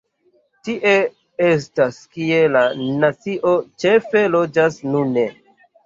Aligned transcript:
Tie 0.67 0.93
estas 1.49 2.01
kie 2.17 2.41
la 2.57 2.65
nacio 3.05 3.55
ĉefe 3.87 4.29
loĝas 4.41 4.85
nune. 4.93 5.33